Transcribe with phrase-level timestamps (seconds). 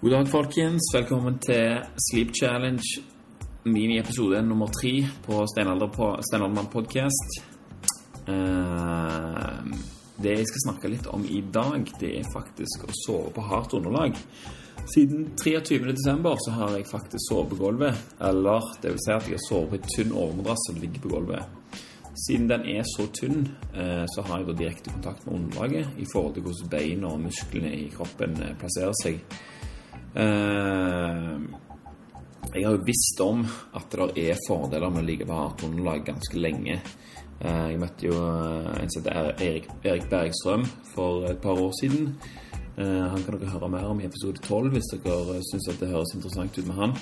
[0.00, 0.92] God dag, folkens.
[0.94, 2.82] Velkommen til Sleep Challenge,
[3.66, 4.92] mini-episode nummer tre
[5.24, 7.32] på Steinaldermann podcast.
[8.28, 9.66] Uh,
[10.22, 13.74] det jeg skal snakke litt om i dag, det er faktisk å sove på hardt
[13.74, 14.14] underlag.
[14.94, 16.30] Siden 23.12.
[16.46, 18.06] så har jeg faktisk sovet på gulvet.
[18.30, 21.14] Eller det vil si at jeg har sovet på en tynn overmadrass som ligger på
[21.16, 21.74] gulvet.
[22.28, 26.06] Siden den er så tynn, uh, så har jeg da direkte kontakt med underlaget i
[26.14, 29.24] forhold til hvordan beina og musklene i kroppen uh, plasserer seg.
[30.18, 31.40] Eh,
[32.54, 33.44] jeg har jo visst om
[33.78, 36.80] at det er fordeler med å ligge på hardt underlag ganske lenge.
[37.38, 42.14] Eh, jeg møtte jo eh, en som heter Erik, Bergstrøm for et par år siden.
[42.78, 46.60] Han kan dere høre mer om i episode 12 hvis dere syns det høres interessant
[46.60, 46.92] ut med han.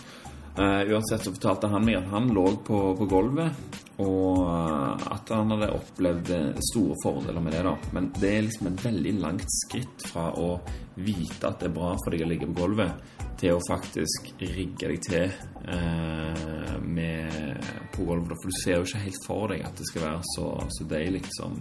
[0.56, 3.59] Uh, uansett så fortalte han meg at han lå på, på gulvet,
[4.01, 6.32] og uh, at han hadde opplevd
[6.70, 7.60] store fordeler med det.
[7.66, 7.74] da.
[7.92, 10.55] Men det er liksom et veldig langt skritt fra å
[10.96, 14.95] vite at det er bra for deg å ligge på gulvet, til å faktisk rigge
[14.95, 15.29] deg til
[15.68, 17.60] uh, med,
[17.93, 18.40] på gulvet.
[18.40, 21.27] For du ser jo ikke helt for deg at det skal være så, så deilig
[21.37, 21.60] som,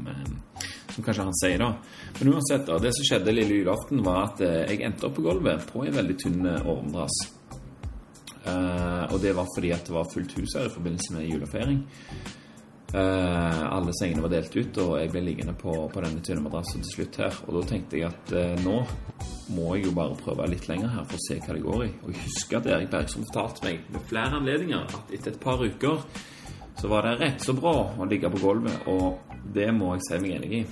[0.96, 1.74] som kanskje han sier, da.
[2.22, 5.68] Men uansett, da, det som skjedde lille julaften, var at jeg endte opp på gulvet
[5.68, 7.26] på en veldig tynn ormdrass.
[8.46, 11.80] Uh, og det var fordi at det var fullt hus her i forbindelse med julefeiring.
[12.94, 16.84] Uh, alle sengene var delt ut, og jeg ble liggende på, på denne tynne madrassen
[16.86, 17.40] til slutt her.
[17.48, 18.78] Og da tenkte jeg at uh, nå
[19.56, 21.90] må jeg jo bare prøve litt lenger her for å se hva det går i.
[22.04, 25.66] Og jeg husker at Erik Bergson fortalte meg med flere anledninger at etter et par
[25.66, 26.06] uker
[26.76, 30.18] så var det rett så bra å ligge på gulvet, og det må jeg si
[30.20, 30.64] meg enig i.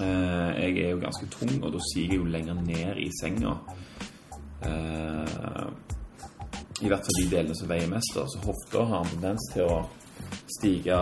[0.00, 3.52] jeg er jo ganske tung, og da siger jeg jo lenger ned i senga.
[4.64, 5.68] Uh,
[6.80, 8.14] i hvert fall de delene som veier mest.
[8.16, 8.26] Da.
[8.28, 9.80] Så hofta har en tendens til å
[10.58, 11.00] stige,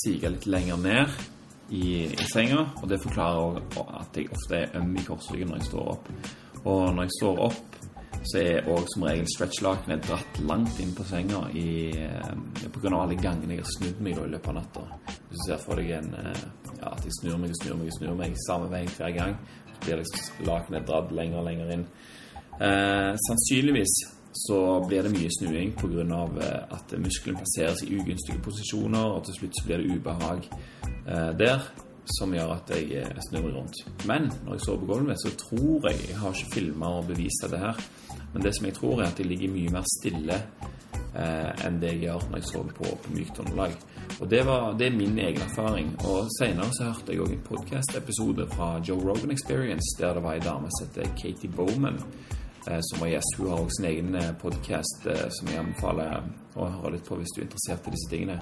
[0.00, 1.20] stige litt lenger ned
[1.70, 2.66] i, i, senga.
[2.82, 6.10] Og det forklarer òg at jeg ofte er øm i korsryggen når jeg står opp.
[6.64, 7.78] Og når jeg står opp,
[8.24, 12.96] så er òg som regel stretchlakenet dratt langt inn på senga i, eh, på grunn
[12.96, 14.84] av alle gangene jeg har snudd meg i løpet av natta.
[15.28, 16.44] Hvis du ser for deg en, eh,
[16.78, 19.36] ja, at jeg snur meg og snur meg og snur meg samme vei hver gang,
[19.68, 21.86] så blir liksom lakenet dratt lenger og lenger inn.
[22.54, 23.94] Eh, sannsynligvis
[24.34, 26.02] så blir det mye snuing pga.
[26.42, 30.48] Eh, at muskelen plasseres i ugunstige posisjoner, og til slutt så blir det ubehag
[31.06, 31.68] eh, der
[32.18, 33.78] som gjør at jeg eh, snur rundt.
[34.08, 37.46] Men når jeg sover på gulvet, så tror jeg Jeg har ikke filma og bevist
[37.50, 37.80] det her,
[38.32, 40.40] men det som jeg tror, er at jeg ligger mye mer stille
[41.14, 43.76] enn det jeg gjør når jeg sover på, på mykt underlag.
[44.20, 45.92] Og det, var, det, er min egen erfaring.
[46.10, 50.34] Og senere så hørte jeg òg en podkast-episode fra Joe Rogan Experience der det var
[50.34, 52.02] ei dame som heter Katie Bowman
[52.64, 53.36] som var gjest.
[53.38, 57.18] Hun har også sin egen eh, podkast eh, som jeg anbefaler å høre litt på
[57.18, 58.38] hvis du er interessert i disse tingene.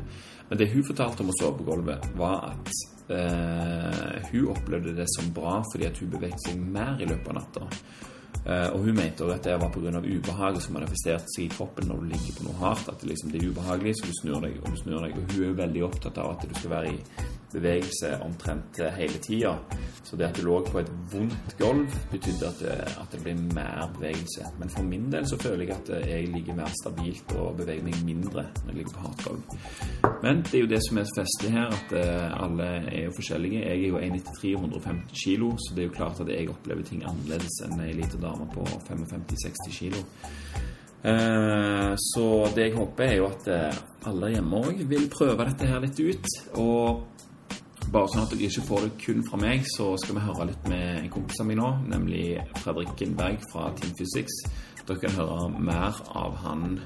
[0.49, 2.73] Men det hun fortalte om å sove på gulvet, var at
[3.17, 7.39] eh, hun opplevde det som bra fordi at hun beveget seg mer i løpet av
[7.41, 7.69] natta.
[8.43, 10.01] Eh, og hun mente også at det var pga.
[10.03, 12.89] ubehaget som manifesterte seg i kroppen når du ligger på noe hardt.
[12.89, 15.17] At det, liksom, det er ubehagelig, så du snur deg og du snur deg.
[15.19, 16.99] Og hun er veldig opptatt av at du skal være i
[17.53, 19.57] bevegelse omtrent hele tida.
[20.03, 23.35] Så det at du lå på et vondt gulv, betydde at det, at det ble
[23.55, 24.49] mer bevegelse.
[24.61, 28.03] Men for min del så føler jeg at jeg ligger mer stabilt og beveger meg
[28.05, 29.57] mindre når jeg ligger på hardt gulv.
[30.23, 33.63] Men det er jo det som er festlig her, at eh, alle er jo forskjellige.
[33.63, 36.87] Jeg er jo 1,93 og 150 kilo, så det er jo klart at jeg opplever
[36.87, 40.05] ting annerledes enn ei lita dame på 55-60 kilo.
[41.03, 45.67] Eh, så det jeg håper, er jo at eh, alle hjemme òg vil prøve dette
[45.67, 46.29] her litt ut.
[46.63, 47.12] Og
[47.93, 50.69] bare sånn at dere ikke får det kun fra meg, så skal vi høre litt
[50.71, 52.25] med en kompis av meg nå, nemlig
[52.63, 54.39] Fredrik Gindberg fra Team Physics.
[54.83, 56.81] Dere kan høre mer av han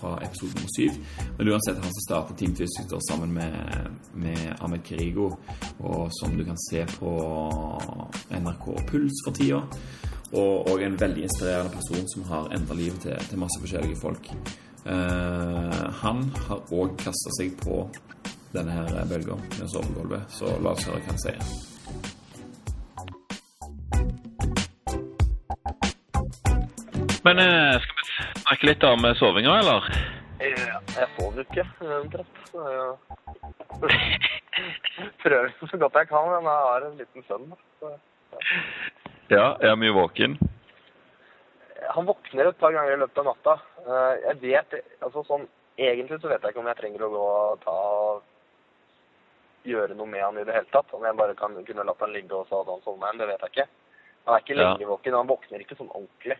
[0.00, 0.98] fra episode nummer syv.
[1.38, 3.54] Men uansett, han som startet Team Physics sammen med,
[4.14, 5.30] med, Ahmed Kirigo,
[5.78, 7.12] og som du kan se på
[8.30, 9.62] NRK Puls for tida.
[10.32, 14.32] Og, og en veldig inspirerende person som har endra livet til, til, masse forskjellige folk.
[14.82, 17.84] Uh, han har òg kasta seg på
[18.54, 20.22] denne her bølga med sovegulvet.
[20.32, 21.42] Så la oss høre hva han sier.
[27.22, 28.04] Men eh, skal vi
[28.42, 29.82] snakke litt om sovinga, eller?
[30.42, 31.64] Jeg sover jo ikke,
[32.00, 32.36] omtrent.
[35.22, 37.46] Prøver så godt jeg kan, men jeg har en liten sønn.
[37.78, 37.86] Så,
[39.30, 39.46] ja.
[39.62, 40.32] er han mye våken?
[41.94, 43.54] Han våkner et par ganger i løpet av natta.
[43.86, 44.68] Eh, jeg vet,
[45.00, 45.44] altså sånn,
[45.80, 47.76] Egentlig så vet jeg ikke om jeg trenger å gå og ta
[49.68, 50.90] gjøre noe med han i det hele tatt.
[50.94, 53.28] Om jeg bare kan, kunne latt han ligge og så hadde han sovna igjen, det
[53.30, 53.68] vet jeg ikke.
[54.24, 54.88] Han er ikke lenge ja.
[54.88, 56.38] våken, han våkner ikke sånn ordentlig.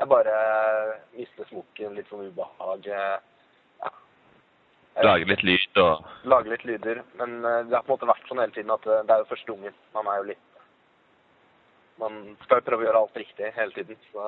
[0.00, 0.38] Jeg bare
[1.16, 2.88] mister smokken, litt sånn ubehag.
[2.90, 3.20] Ja.
[5.00, 7.02] Lager litt lyd og Lager litt lyder.
[7.16, 9.22] Men eh, det har på en måte vært sånn hele tiden at eh, det er
[9.22, 9.76] jo første ungen.
[9.96, 10.48] Man er jo litt
[12.02, 14.00] Man skal jo prøve å gjøre alt riktig hele tiden.
[14.12, 14.26] Så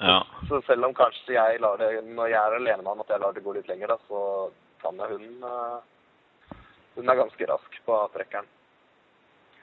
[0.00, 0.18] Ja.
[0.48, 3.20] Så selv om kanskje jeg lar det, når jeg er alene med han, at jeg
[3.20, 4.50] lar det gå litt lenger, da, så
[4.80, 5.80] Tanja, hun, eh,
[7.00, 8.48] hun er ganske rask på trekkeren.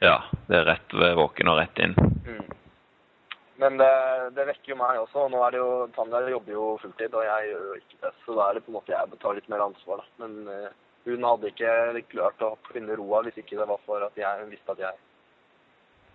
[0.02, 0.22] ja.
[0.48, 1.94] Det er rett ved våken og rett inn.
[2.26, 2.58] Mm.
[3.58, 3.90] Men det,
[4.38, 5.26] det vekker jo meg også.
[5.26, 8.12] og Nå er det jo, Tanja jobber jo fulltid, og jeg gjør jo ikke det.
[8.26, 10.24] Så da er det på en måte jeg betaler litt mer ansvar, da.
[10.24, 10.70] Men uh,
[11.08, 14.76] hun hadde ikke klart å finne roa hvis ikke det var for at jeg visste
[14.76, 15.02] at jeg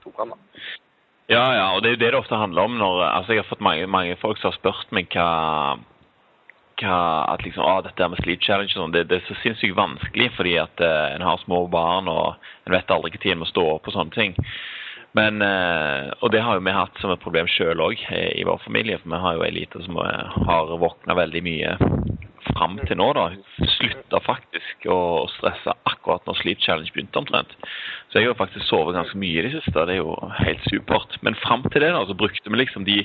[0.05, 0.65] tok han, da.
[1.31, 3.51] Ja, ja, og det er jo det det ofte handler om når Altså, jeg har
[3.51, 5.79] fått mange, mange folk som har spurt meg hva
[6.81, 6.99] hva,
[7.33, 10.57] at liksom, ah, dette med sleep challenge sånn, det, det er så sinnssykt vanskelig fordi
[10.63, 13.91] at eh, en har små barn og en vet aldri når en må stå opp
[13.91, 14.39] og sånne ting.
[15.13, 18.63] Men, eh, og det har jo vi hatt som et problem sjøl òg i vår
[18.65, 18.97] familie.
[19.03, 21.75] For vi har jo ei lita som eh, har våkna veldig mye
[22.49, 23.11] fram til nå.
[23.19, 23.29] da.
[23.35, 27.53] Hun slutta faktisk å stresse akkurat når Sleep Challenge begynte omtrent.
[28.11, 29.77] Så jeg har faktisk sovet ganske mye i det siste.
[29.77, 31.21] Det er jo helt supert.
[31.21, 33.03] Men fram til det da, så brukte vi liksom de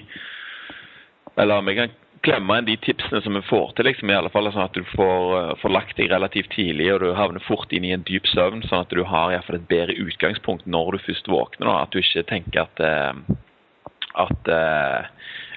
[1.38, 1.92] Eller vi kan
[2.24, 5.25] glemme de tipsene som vi får til, liksom, i alle fall sånn at du får,
[5.40, 8.64] eh, får lagt deg relativt tidlig, og du havner fort inn i en dyp søvn,
[8.68, 11.68] sånn at du har i hvert fall et bedre utgangspunkt når du først våkner.
[11.68, 13.14] da, At du ikke tenker at eh,
[14.18, 15.06] at eh,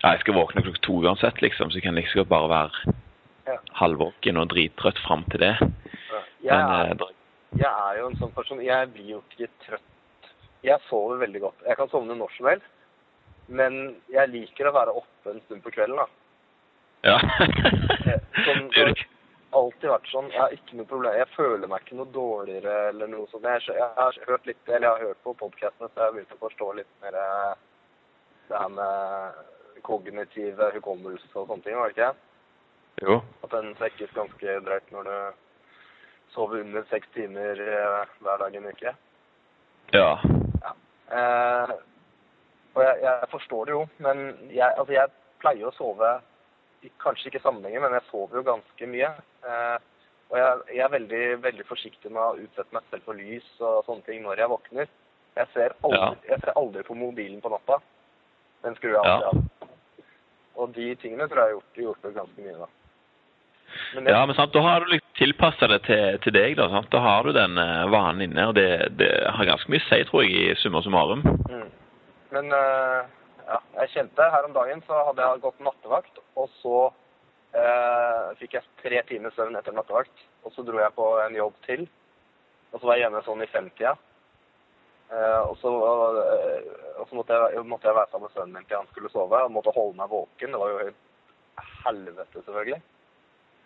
[0.02, 2.96] ja, jeg skal våkne klokka to uansett, liksom, så jeg kan jeg så bare være
[3.46, 3.56] Ja.
[3.80, 5.56] halvvåken og drittrøtt fram til det.
[6.44, 7.06] Jeg Men er,
[7.56, 10.28] jeg er jo en sånn person Jeg blir jo ikke trøtt.
[10.62, 11.54] Jeg sover veldig godt.
[11.66, 12.68] Jeg kan sovne når som helst.
[13.48, 16.06] Men jeg liker å være oppe en stund på kvelden, da.
[17.06, 17.16] Ja.
[18.44, 18.92] Sånn, Det har
[19.58, 20.28] alltid vært sånn.
[20.30, 21.16] Jeg har ikke noe problem.
[21.18, 23.48] Jeg føler meg ikke noe dårligere eller noe sånt.
[23.48, 26.36] Jeg, jeg har hørt litt, eller jeg har hørt på podcastene, så jeg har begynt
[26.36, 27.52] å forstå litt mer eh,
[28.50, 29.40] det her med
[29.86, 32.10] kognitiv hukommelse og sånne ting, var det ikke?
[33.00, 33.20] Jo.
[33.46, 35.14] At den svekkes ganske drøyt når du
[36.34, 38.94] sover under seks timer eh, hver dag en uke.
[39.94, 40.10] Ja.
[41.10, 41.72] Eh,
[42.74, 46.10] og jeg, jeg forstår det jo, men jeg, altså jeg pleier å sove
[47.02, 49.10] Kanskje ikke sammenhengen, men jeg sover jo ganske mye.
[49.44, 49.78] Eh,
[50.30, 53.84] og jeg, jeg er veldig, veldig forsiktig med å utsette meg selv for lys og
[53.88, 54.86] sånne ting når jeg våkner.
[55.36, 56.14] Jeg ser aldri, Ja.
[56.34, 57.80] jeg ser aldri på mobilen på natta.
[58.64, 59.28] Den skrur jeg Ja.
[59.28, 59.68] av.
[60.56, 62.66] Og de tingene tror jeg har gjort, hjulpet ganske mye, da.
[63.94, 66.56] Men det, Ja, men sant, da har du liksom tilpassa det til, til deg.
[66.56, 66.90] Da sant?
[66.90, 70.04] Da har du den eh, vanen inne, og det, det har ganske mye å si,
[70.04, 71.22] tror jeg, i summa summarum.
[71.50, 71.70] Mm.
[72.32, 73.04] Men eh,
[73.46, 76.76] ja, jeg kjente her om dagen så hadde jeg gått nattevakt, og så
[77.56, 80.22] eh, fikk jeg tre timers søvn etter nattevakt.
[80.44, 81.84] Og så dro jeg på en jobb til,
[82.70, 83.96] og så var jeg hjemme sånn i femtida.
[85.10, 85.70] Eh, og så,
[86.22, 86.70] eh,
[87.02, 89.42] og så måtte, jeg, måtte jeg være sammen med sønnen min til han skulle sove,
[89.44, 90.54] og måtte holde meg våken.
[90.54, 90.90] Det var jo
[91.84, 92.82] helvete, selvfølgelig.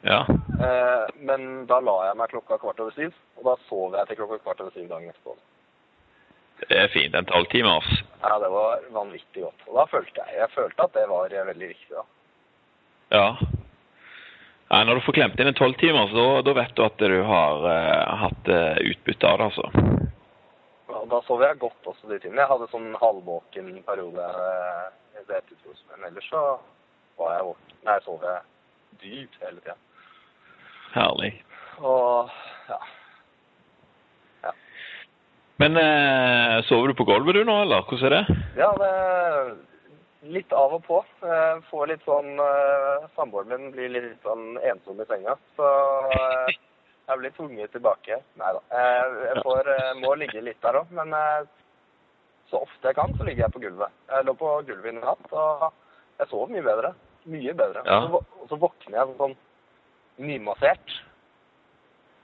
[0.04, 0.20] Ja.
[0.64, 4.20] Eh, men da la jeg meg klokka kvart over syv, og da sov jeg til
[4.22, 5.36] klokka kvart over syv dagen etterpå.
[6.68, 7.14] Det er fint.
[7.14, 7.90] En tolvtimers.
[8.22, 9.66] Ja, det var vanvittig godt.
[9.68, 12.04] Og da følte jeg, jeg følte at det var eh, veldig viktig, da.
[13.12, 13.26] Ja.
[14.70, 14.80] ja.
[14.84, 18.16] Når du får klemt inn en tolvtimers, så da vet du at du har uh,
[18.24, 20.10] hatt uh, utbytte av det, altså.
[20.88, 22.42] Ja, da sov jeg godt også de timene.
[22.42, 24.28] Jeg hadde sånn halvvåken periode
[25.28, 26.42] det ettertros, men ellers så
[27.20, 27.78] var jeg våken.
[27.86, 28.42] Nei, sov jeg
[29.04, 29.76] dypt hele tida.
[30.94, 31.32] Herlig.
[31.82, 32.30] Og
[32.68, 32.78] ja.
[35.62, 37.86] Men eh, sover du på gulvet du nå, eller?
[37.86, 38.42] Hvordan er det?
[38.58, 38.92] Ja, det
[40.32, 41.00] litt av og på.
[41.24, 45.70] Jeg får litt sånn eh, Samboeren min blir litt sånn ensom i senga, så
[46.16, 46.54] eh,
[47.10, 48.20] jeg blir tvunget tilbake.
[48.40, 48.62] Nei da.
[48.78, 51.46] Eh, jeg får, eh, må ligge litt der òg, men eh,
[52.50, 53.96] så ofte jeg kan, så ligger jeg på gulvet.
[54.10, 55.68] Jeg lå på gulvet i natt, og
[56.20, 56.94] jeg sov mye bedre.
[57.30, 57.84] Mye bedre.
[57.88, 58.02] Ja.
[58.04, 59.38] Og, så, og så våkner jeg sånn
[60.24, 60.98] nymassert.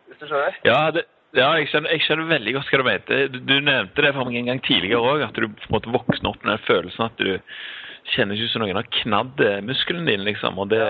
[0.08, 0.56] Hvis du skjønner?
[0.66, 1.06] Ja, det,
[1.36, 3.18] ja jeg, skjønner, jeg skjønner veldig godt hva du mente.
[3.34, 5.92] Du, du nevnte det for meg en gang tidligere òg, at du på en måte
[5.94, 7.30] våkner opp med den følelsen at du
[8.14, 10.58] kjenner ikke ut som noen har knadd muskelen din, liksom.
[10.58, 10.82] Og det,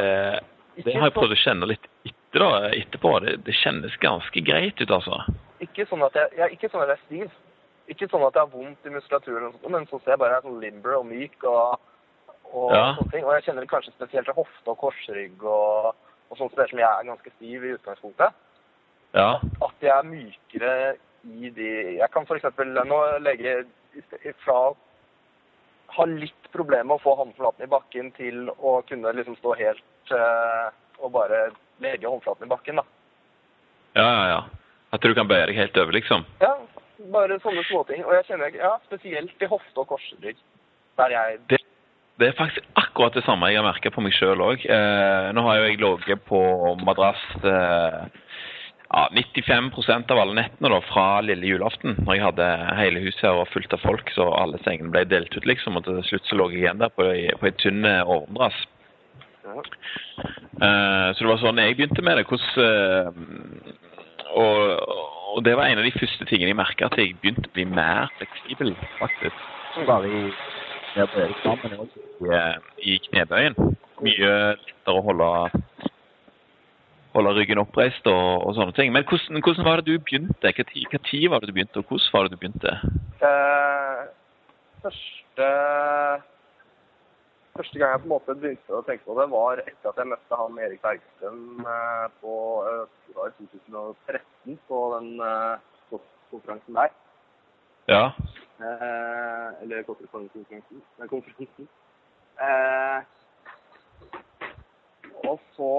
[0.81, 3.15] det har jeg prøvd å kjenne litt etter, da, etterpå.
[3.27, 5.21] Det, det kjennes ganske greit ut, altså.
[5.61, 7.39] Ikke sånn at jeg, jeg, ikke sånn at jeg er stiv.
[7.91, 10.37] Ikke sånn at jeg har vondt i muskulaturen, og sånt, men sånn at jeg bare
[10.39, 11.81] er sånn limber og myk og,
[12.55, 12.85] og Ja.
[13.01, 13.27] sånne ting.
[13.27, 15.91] Og jeg kjenner det kanskje spesielt til hofte og korsrygg og,
[16.31, 18.39] og sånt steder som jeg er ganske stiv i utgangspunktet.
[19.17, 19.41] Ja.
[19.65, 20.75] At jeg er mykere
[21.27, 22.47] i de Jeg kan f.eks.
[22.87, 23.65] nå legge
[24.45, 24.61] fra
[25.91, 30.13] ha litt problemer med å få håndflaten i bakken til å kunne liksom stå helt
[30.15, 30.71] uh,
[31.03, 31.49] og bare
[31.83, 32.85] legge håndflaten i bakken, da.
[33.99, 34.41] Ja, ja, ja.
[34.95, 36.23] At du kan bøye deg helt over, liksom.
[36.43, 36.53] Ja,
[37.15, 38.05] bare sånne småting.
[38.07, 40.39] Og jeg kjenner ja, spesielt i hofte og korsrygg.
[40.99, 41.61] Der jeg Det,
[42.21, 44.67] det er faktisk akkurat det samme jeg har merka på meg sjøl òg.
[44.67, 46.41] Eh, nå har jo jeg ligget på
[46.85, 48.03] madrass eh,
[48.91, 52.49] ja, 95% av alle nettene da, fra lille julaften, når jeg hadde
[52.81, 55.79] hele huset her og fullt av folk, så alle sengene ble delt ut, liksom.
[55.79, 57.07] Og til slutt så lå jeg igjen der på,
[57.39, 58.59] på ei tynn overmadrass.
[59.47, 59.63] Ja.
[60.67, 62.27] Eh, så det var sånn jeg begynte med det.
[62.29, 64.59] Hvordan, eh, og,
[65.37, 67.67] og det var en av de første tingene jeg merka, at jeg begynte å bli
[67.71, 69.47] mer fleksibel, faktisk.
[69.87, 70.27] Bare i,
[70.99, 72.43] i,
[72.91, 73.59] i knebøyen.
[74.03, 75.31] Mye lettere å holde
[77.15, 78.93] holde ryggen oppreist og, og, sånne ting.
[78.95, 80.53] Men hvordan, hvordan, var det du begynte?
[81.11, 82.75] Tid, var det du begynte, og hvordan var det du begynte?
[83.29, 84.03] Eh,
[84.85, 85.49] første,
[87.57, 90.13] første gang jeg på en måte begynte å tenke på det, var etter at jeg
[90.13, 92.35] møtte han Erik Bergstrøm eh, på
[92.71, 92.85] eh,
[93.17, 95.99] var 2013 på den eh,
[96.31, 96.95] konferansen der.
[97.91, 98.05] Ja.
[98.61, 100.47] Eh, eller konferansen.
[101.09, 101.69] konferansen.
[102.41, 103.01] Eh,
[105.29, 105.73] og så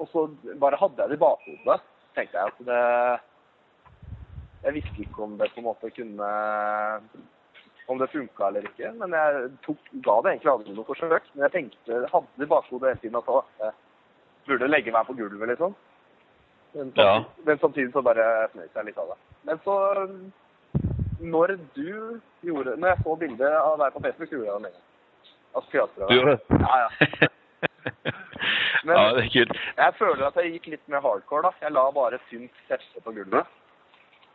[0.00, 0.26] og så
[0.60, 1.80] bare hadde jeg det i bakhodet.
[2.14, 3.20] tenkte jeg at det
[4.64, 6.30] Jeg visste ikke om det på en måte kunne
[7.88, 8.92] Om det funka eller ikke.
[8.92, 11.24] Men jeg tok, ga det egentlig aldri noe forsøk.
[11.34, 13.30] Men jeg tenkte, hadde det i bakhodet hele tiden at
[13.60, 13.72] jeg
[14.46, 15.74] burde legge meg på gulvet, liksom.
[16.72, 17.24] Men, ja.
[17.46, 19.18] men samtidig så bare fnøys jeg litt av det.
[19.42, 19.74] Men så
[21.20, 24.70] Når du gjorde Når jeg så bildet av deg på Facebook, gjorde jeg det med
[24.70, 24.86] en gang.
[25.58, 26.46] Altså?
[26.62, 27.28] Ja, ja.
[28.84, 29.58] Men ja, det er kult.
[29.76, 31.52] jeg føler at jeg gikk litt mer hardcore, da.
[31.66, 33.56] Jeg la bare synt teppe på gulvet.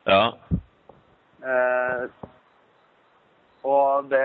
[0.05, 0.21] Ja.
[1.45, 2.03] Eh,
[3.65, 4.21] og det,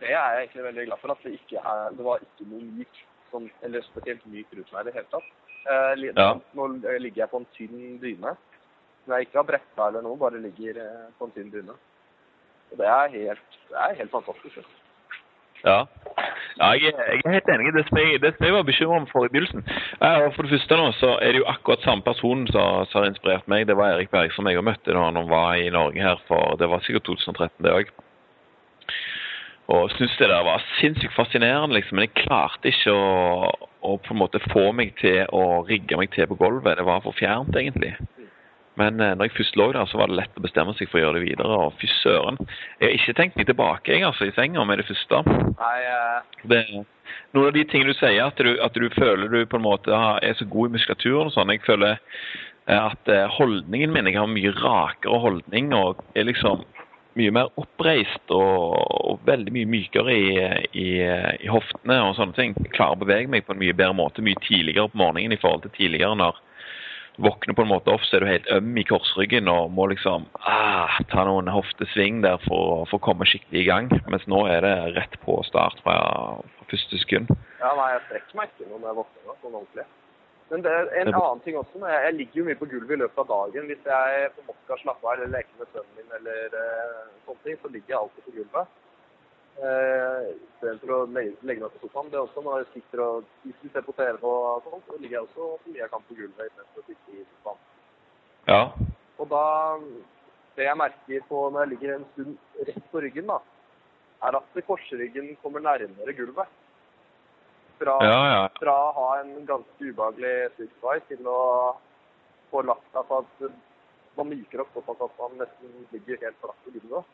[0.00, 1.14] det, er jeg egentlig veldig glad for.
[1.14, 4.84] At det ikke er Det var ikke noe myk, sånn, eller spesielt myk rundt meg
[4.84, 5.34] i det hele tatt.
[5.66, 6.30] Eh, ja.
[6.54, 8.36] Nå ligger jeg på en tynn dyne.
[9.02, 11.74] Som jeg ikke har bretta eller noe, bare ligger eh, på en tynn dyne.
[12.70, 14.62] Og det er helt, det er helt fantastisk.
[14.62, 14.85] Altså.
[15.66, 15.78] Ja.
[16.60, 17.74] ja jeg, jeg, er helt enig.
[17.74, 19.66] Det som jeg, det som jeg var bekymra for i begynnelsen
[20.00, 23.48] uh, For det første nå, så er det jo akkurat samme person som, har inspirert
[23.50, 23.66] meg.
[23.68, 26.70] Det var Erik Berg som jeg møtte da han var i Norge her for Det
[26.70, 27.94] var sikkert 2013, det òg.
[29.66, 31.98] Og syntes det der var sinnssykt fascinerende, liksom.
[31.98, 33.48] Men jeg klarte ikke å,
[33.82, 36.78] å, på en måte få meg til å rigge meg til på gulvet.
[36.78, 37.96] Det var for fjernt, egentlig.
[38.80, 41.00] Men eh, når jeg først lå der, så var det lett å bestemme seg for
[41.00, 41.60] å gjøre det videre.
[41.66, 42.38] Og fy søren.
[42.80, 45.22] Jeg har ikke tenkt meg tilbake jeg, altså, i senga med det første.
[45.56, 46.46] Nei, uh...
[46.52, 46.62] det,
[47.32, 49.92] noen av de tingene du sier, at du, at du føler du på en måte
[49.96, 51.54] er så god i muskulaturen og sånn.
[51.56, 56.66] Jeg føler eh, at holdningen min Jeg har mye rakere holdning og er liksom
[57.16, 60.26] mye mer oppreist og, og veldig mye mykere i,
[60.76, 62.52] i, i, hoftene og sånne ting.
[62.60, 65.40] Jeg klarer å bevege meg på en mye bedre måte mye tidligere på morgenen i
[65.40, 66.42] forhold til tidligere når
[67.16, 70.26] våkner på en måte opp, så er du helt øm i korsryggen og må liksom
[70.44, 73.90] ah, ta noen hoftesving der for, for, å komme skikkelig i gang.
[74.12, 75.98] Mens nå er det rett på start fra,
[76.56, 77.32] fra første sekund.
[77.60, 79.86] Ja, nei, jeg strekker meg ikke når jeg våkner sånn ordentlig.
[80.50, 81.18] Men det er en det...
[81.18, 81.80] annen ting også.
[81.82, 83.70] Jeg, jeg, ligger jo mye på gulvet i løpet av dagen.
[83.70, 87.06] Hvis jeg på en måte skal slappe av eller leke med sønnen min eller eh,
[87.26, 88.76] sånne ting, så ligger jeg alltid på gulvet.
[89.56, 92.10] Uh, Istedenfor å legge, meg på sofaen.
[92.12, 94.98] Det er også når jeg sitter og hvis vi ser på TV og sånn, så
[95.00, 97.64] ligger jeg også så mye jeg kan på gulvet istedenfor å sitte i sofaen.
[98.50, 98.60] Ja.
[99.16, 99.46] Og da
[100.56, 103.40] Det jeg merker på når jeg ligger en stund rett på ryggen, da,
[104.24, 106.54] er at korsryggen kommer nærmere gulvet.
[107.76, 108.38] Fra, ja, ja.
[108.56, 111.40] fra å ha en ganske ubehagelig sykvei til å
[112.48, 113.44] få lagt seg på at
[114.16, 117.12] man myker opp såpass at man nesten ligger helt flatt på gulvet.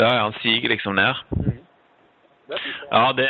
[0.00, 1.14] Ja, ja, han siger liksom ned.
[1.36, 1.58] Mm.
[2.90, 3.28] Ja, det,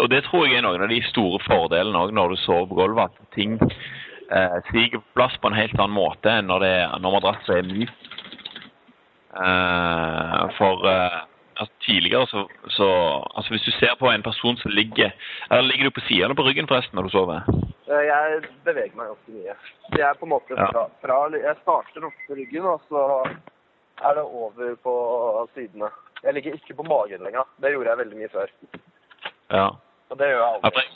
[0.00, 2.80] og det tror jeg er noen av de store fordelene òg når du sover på
[2.80, 3.14] gulvet.
[3.14, 6.74] At ting eh, siger på plass på en helt annen måte enn når, det,
[7.04, 7.94] når madrassen er myk.
[9.36, 11.22] Eh, for eh,
[11.54, 12.86] altså, tidligere så, så,
[13.36, 15.10] Altså hvis du ser på en person som ligger
[15.50, 17.42] Eller ligger du på sidene på ryggen forresten når du sover?
[17.86, 19.58] Eh, jeg beveger meg ganske mye.
[19.98, 23.02] Jeg er på en måte fra, fra Jeg starter oppe på ryggen, og så
[24.02, 24.94] er det over på
[25.54, 25.90] sidene.
[26.22, 27.48] Jeg ligger ikke på magen lenger.
[27.62, 28.54] Det gjorde jeg veldig mye før.
[29.50, 29.66] Ja.
[30.10, 30.86] Og det gjør jeg aldri.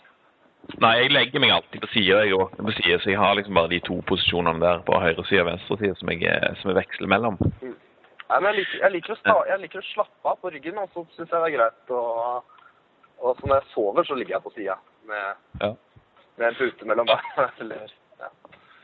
[0.80, 2.58] Nei, jeg legger meg alltid på sida, jeg òg.
[2.76, 5.96] Så jeg har liksom bare de to posisjonene der på høyre side og venstre side
[5.98, 7.38] som jeg, som jeg veksler mellom.
[7.62, 7.76] Mm.
[8.30, 10.92] Nei, men jeg liker, jeg, liker sta, jeg liker, å slappe av på ryggen, og
[10.94, 11.94] så syns jeg det er greit.
[11.96, 12.58] Og,
[13.18, 14.76] og når jeg sover, så ligger jeg på sida
[15.10, 15.72] med, ja.
[16.36, 17.48] med, en pute mellom beina.
[18.22, 18.30] ja.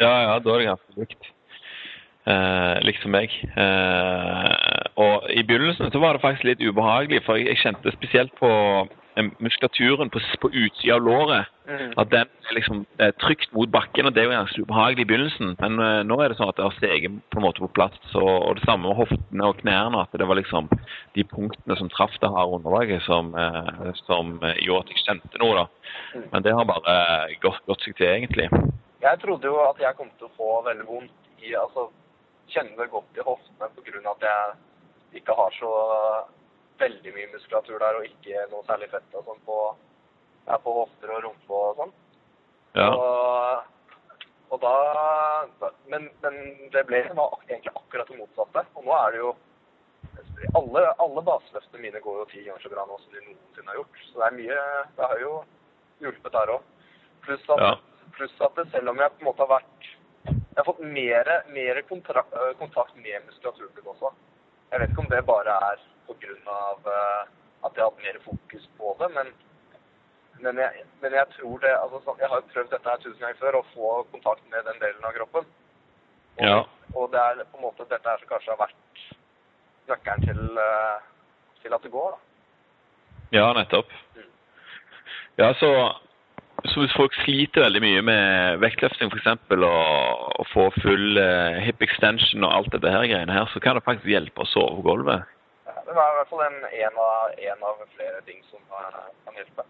[0.02, 1.30] ja, ja, da er det ganske likt.
[2.26, 3.30] Eh, liksom meg.
[3.54, 8.48] Eh, og i begynnelsen så var det faktisk litt ubehagelig, for jeg, kjente spesielt på
[8.50, 11.52] eh, muskulaturen på, på utsida av låret.
[11.70, 11.92] Mm.
[12.02, 15.08] At den er liksom er trygt mot bakken, og det er jo ganske ubehagelig i
[15.12, 15.52] begynnelsen.
[15.60, 18.00] Men uh, nå er det sånn at det har steget på en måte på plass.
[18.14, 20.00] og, og det samme med hoftene og knærne.
[20.02, 20.66] At det var liksom
[21.14, 25.42] de punktene som traff det her underlaget, som, uh, som uh, gjorde at jeg kjente
[25.44, 25.62] noe.
[25.62, 25.94] da.
[26.16, 26.26] Mm.
[26.32, 26.96] Men det har bare
[27.46, 28.50] gått, gått seg til, egentlig.
[29.06, 31.86] Jeg trodde jo at jeg kom til å få veldig vondt i Altså
[32.52, 35.70] kjenne det godt i hoftene av at jeg ikke har så
[36.80, 39.60] veldig mye muskulatur der, og ikke noe særlig fett og sånn på,
[40.48, 41.94] ja, på hofter og rumpe og sånn.
[42.76, 42.90] Ja.
[42.92, 43.64] Og,
[44.52, 44.74] og da,
[45.62, 46.38] da men, men
[46.74, 48.66] det ble var egentlig akkurat det motsatte.
[48.76, 49.34] Og nå er det jo
[50.56, 53.78] Alle, alle baseløftene mine går jo ti ganger så bra nå som de noensinne har
[53.80, 54.00] gjort.
[54.04, 54.58] Så det er mye
[54.98, 55.32] Det har jo
[56.04, 56.66] hjulpet der òg.
[57.24, 57.70] Pluss at, Ja.
[58.18, 59.88] pluss at det, selv om jeg på en måte har vært
[60.56, 64.12] Jeg har fått mer, mer øh, kontakt med muskulaturen min også.
[64.70, 66.32] Jeg vet ikke om det bare er pga.
[67.66, 69.34] at jeg har hatt mer fokus på det, men
[70.40, 73.20] men jeg, men jeg tror det altså sånn, Jeg har jo prøvd dette her tusen
[73.22, 75.46] ganger før, å få kontakt med den delen av kroppen.
[76.36, 76.58] Og, Ja.
[76.94, 79.04] og det er på en måte dette her som kanskje har vært
[79.88, 80.98] nøkkelen til, eh,
[81.62, 82.18] til at det går, da.
[83.32, 83.88] Ja, nettopp.
[85.38, 85.70] Ja, så,
[86.70, 89.28] så hvis folk sliter veldig mye med vektløfting f.eks.
[89.56, 93.78] Og, og få full eh, hip extension og alt dette her greiene her, så kan
[93.78, 95.26] det faktisk hjelpe å sove på gulvet.
[95.68, 99.40] Ja, Det var i hvert fall en, en, av, en av flere ting som kan
[99.40, 99.66] hjelpe.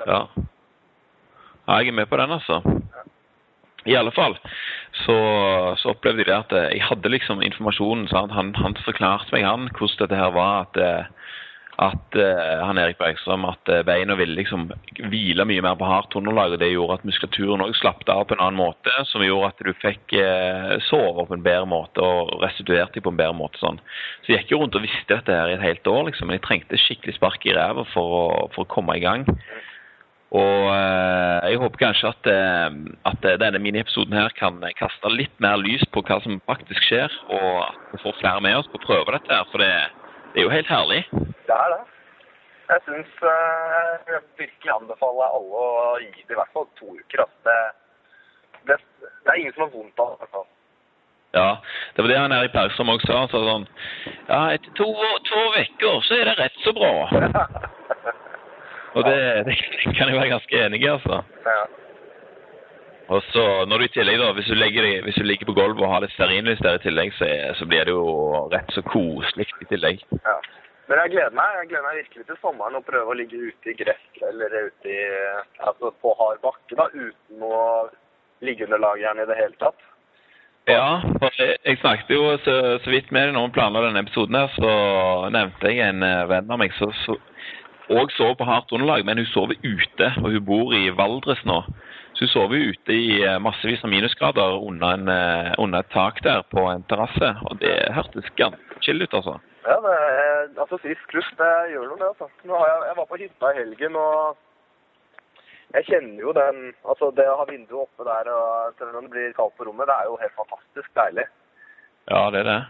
[0.00, 0.20] Ja.
[0.36, 2.62] ja, jeg er med på den, altså.
[3.88, 4.34] I alle fall
[5.06, 5.16] så,
[5.80, 8.08] så opplevde jeg at eh, jeg hadde liksom informasjonen.
[8.12, 8.34] Sant?
[8.36, 10.66] Han, han forklarte meg han hvordan dette her var.
[10.68, 11.36] At, eh,
[11.80, 14.66] at uh, han Erik Bergstrøm at uh, beina ville liksom
[15.08, 16.52] hvile mye mer på hardt underlag.
[16.52, 19.64] og Det gjorde at muskulaturen også slappet av på en annen måte, som gjorde at
[19.64, 23.60] du fikk uh, sove på en bedre måte og restituert deg på en bedre måte.
[23.62, 23.80] sånn.
[24.24, 26.28] Så jeg gikk jo rundt og visste dette her i et helt år, liksom.
[26.28, 29.24] Men jeg trengte skikkelig spark i ræva for, for å komme i gang.
[30.30, 32.76] Og eh, jeg håper kanskje at, eh,
[33.10, 37.48] at denne mini-episoden her kan kaste litt mer lys på hva som faktisk skjer, og
[37.64, 39.72] at vi får flere med oss på å prøve dette her, for det,
[40.30, 41.02] det er jo helt herlig.
[41.50, 41.82] Det er det.
[42.70, 47.24] Jeg syns eh, jeg virkelig anbefaler alle å gi det i hvert fall to uker.
[47.48, 47.56] Det,
[48.68, 50.14] det, det er ingen som har vondt av det.
[50.14, 50.46] i hvert fall.
[51.34, 51.48] Ja,
[51.94, 53.18] det var det han Bergstrøm også sa.
[53.18, 53.66] Han sa sånn
[54.28, 54.86] Ja, etter to,
[55.26, 56.94] to uker så er det rett så bra.
[58.98, 59.58] Og det, det
[59.94, 61.20] kan jeg være ganske enig i, altså.
[61.46, 61.60] ja.
[63.10, 65.82] Og så når du i tillegg da, hvis du, legger, hvis du ligger på gulvet
[65.82, 67.26] og har litt stearinlys der i tillegg, så,
[67.58, 68.10] så blir det jo
[68.52, 70.04] rett så koselig i tillegg.
[70.14, 70.36] Ja.
[70.90, 73.70] Men jeg gleder meg jeg gleder meg virkelig til sommeren og prøve å ligge ute
[73.70, 75.02] i gress eller ute i,
[75.62, 77.60] altså på hard bakke da, uten å
[78.42, 79.86] ligge under gjerne i det hele tatt.
[80.68, 84.02] Ja, for jeg, jeg snakket jo så, så vidt med deg når vi planla denne
[84.04, 84.72] episoden her, så
[85.32, 86.92] nevnte jeg en eh, venn av meg som
[87.90, 91.62] òg sover på hardt underlag, men hun sover ute, og hun bor i Valdres nå.
[92.14, 96.20] Så hun sover ute i eh, massevis av minusgrader under, en, eh, under et tak
[96.26, 99.38] der på en terrasse, og det hørtes ganske chill ut, altså.
[99.66, 102.28] Ja, det, er- altså frisk luft, det gjør noe det, altså.
[102.48, 104.36] Nå har jeg, jeg var på hytta i helgen, og
[105.74, 109.12] jeg kjenner jo den, altså det å ha vinduet oppe der, og selv om det
[109.14, 111.26] blir kaldt på rommet, det er jo helt fantastisk deilig.
[112.10, 112.60] Ja, det er det.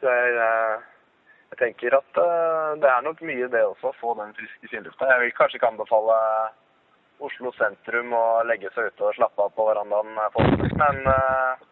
[0.00, 0.80] Så jeg, eh,
[1.52, 5.12] jeg tenker at eh, det er nok mye det også, å få den friske finlufta.
[5.12, 6.16] Jeg vil kanskje ikke anbefale
[7.24, 10.42] Oslo sentrum å legge seg ute og slappe av på verandaen eh,
[10.76, 11.62] men, eh,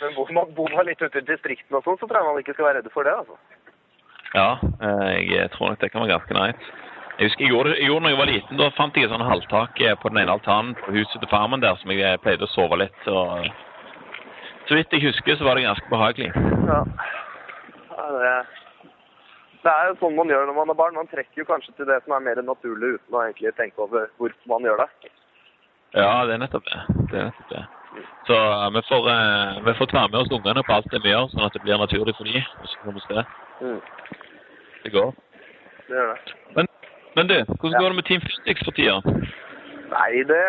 [0.00, 2.40] men bor man, bor man litt ute i distriktene og sånn, så tror jeg man
[2.44, 3.36] ikke skal være redde for det, altså.
[4.34, 6.72] Ja, eh, jeg tror nok det kan være ganske nice.
[7.18, 9.26] Jeg husker jeg gjorde, jeg gjorde når jeg var liten, da fant jeg et sånn
[9.26, 12.46] halvtak eh, på den ene altanen på huset til farmen der, som jeg eh, pleide
[12.46, 13.10] å sove litt.
[13.10, 13.50] Og
[14.70, 16.30] så vidt jeg husker, så var det ganske behagelig.
[16.70, 16.80] Ja.
[17.96, 18.32] ja det,
[19.66, 20.96] det er jo sånn man gjør når man er barn.
[21.02, 24.08] Man trekker jo kanskje til det som er mer naturlig uten å egentlig tenke over
[24.22, 25.12] hvorfor man gjør det.
[25.98, 26.80] Ja, det er nettopp det.
[27.10, 27.66] Det er nettopp det.
[28.26, 31.10] Så eh, vi får, eh, vi får ta med oss ungene på alt det vi
[31.10, 32.46] gjør, sånn at det blir naturlig for dem.
[32.62, 33.24] Og så får vi se.
[34.84, 35.12] Det går.
[35.88, 36.34] Det gjør det.
[36.56, 36.70] Men,
[37.16, 39.00] men du, hvordan går det med Team Physics for tida?
[39.90, 40.42] Nei, det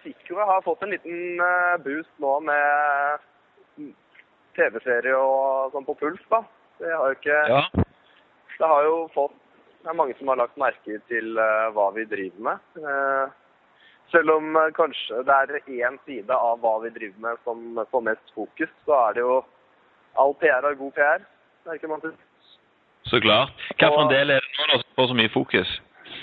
[0.00, 3.90] fikk jo Jeg har fått en liten eh, boost nå med
[4.56, 6.40] TV-serie og sånn på puls, da.
[6.80, 7.64] Det har jo ikke Ja.
[8.56, 9.34] Det har jo fått
[9.82, 11.36] Det er mange som har lagt merke til
[11.76, 13.34] hva vi driver med.
[14.12, 18.06] Selv om eh, kanskje det er én side av hva vi driver med som får
[18.10, 19.42] mest fokus, så er det jo
[20.16, 21.24] All PR har god PR.
[21.66, 22.14] Det er man til.
[23.10, 23.52] Så klart.
[23.76, 25.74] Hva for en del er det nå da som får så mye fokus?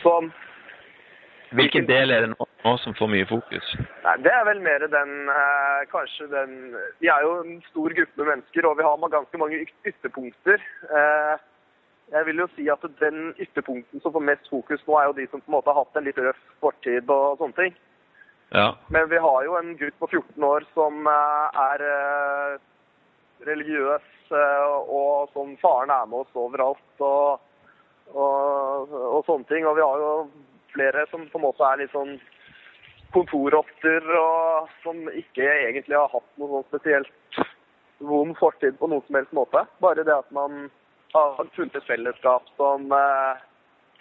[0.01, 0.31] Som,
[1.53, 3.73] Hvilken del er det nå, nå som får mye fokus?
[4.03, 6.53] Nei, Det er vel mer den eh, Kanskje den
[7.03, 10.63] Vi er jo en stor gruppe med mennesker, og vi har ganske mange ytterpunkter.
[10.97, 11.35] Eh,
[12.11, 15.27] jeg vil jo si at den ytterpunkten som får mest fokus nå, er jo de
[15.31, 17.77] som på en måte har hatt en litt røff fortid og sånne ting.
[18.53, 18.67] Ja.
[18.93, 22.59] Men vi har jo en gutt på 14 år som eh, er eh,
[23.47, 27.41] religiøs, eh, og som faren er med oss overalt og,
[28.13, 29.65] og, og sånne ting.
[29.65, 30.11] Og vi har jo
[30.75, 32.19] flere som på en måte er litt sånn
[33.13, 37.41] kontorrotter og som ikke egentlig har hatt noe sånn spesielt
[38.03, 39.65] vond fortid på noen som helst måte.
[39.81, 40.67] Bare det at man
[41.13, 43.43] har funnet et fellesskap som eh,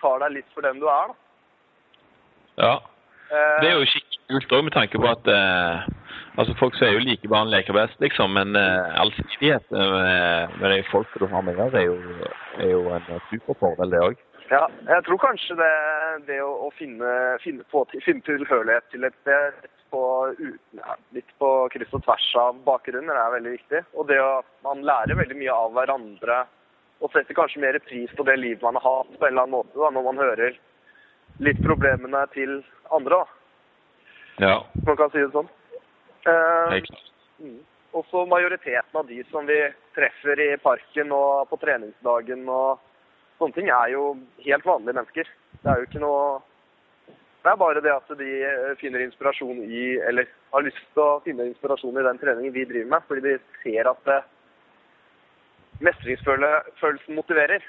[0.01, 1.13] tar deg litt for den du er.
[1.13, 1.19] da.
[2.63, 2.75] Ja.
[3.33, 5.87] Eh, Det er jo skikkelig kult òg, med tanke på at eh,
[6.41, 10.83] altså folk sier jo like barn leker best, liksom, men eh, allsidighet med, med de
[10.91, 11.97] folka du har med deg, er jo,
[12.59, 14.21] er jo en superfordel, det òg.
[14.53, 15.75] Ja, jeg tror kanskje det,
[16.29, 21.93] det å, å finne, finne, på, finne tilhørighet til et sted ja, litt på kryss
[21.97, 23.83] og tvers av bakgrunner er veldig viktig.
[23.97, 26.39] Og det å man lærer veldig mye av hverandre
[27.03, 29.57] og setter kanskje mer pris på det livet man har hatt på en eller annen
[29.57, 30.59] måte da, når man hører
[31.43, 32.61] litt problemene til
[32.95, 33.39] andre, da,
[34.41, 34.55] Ja,
[34.87, 35.49] man kan si det sånn.
[36.29, 36.79] Eh.
[37.43, 37.59] Mm.
[37.99, 39.59] Også majoriteten av de som vi
[39.97, 42.81] treffer i parken og på treningsdagen og
[43.41, 44.15] sånne ting, er jo
[44.47, 45.29] helt vanlige mennesker.
[45.61, 46.25] Det er jo ikke noe
[47.43, 51.23] Det er bare det at de eh, finner inspirasjon i, eller har lyst til å
[51.25, 53.33] finne inspirasjon i den treningen vi driver med, fordi de
[53.65, 54.29] ser at eh,
[55.87, 57.65] mestringsfølelsen motiverer.